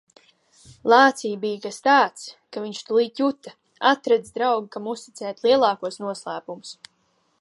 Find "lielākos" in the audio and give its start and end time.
5.49-6.01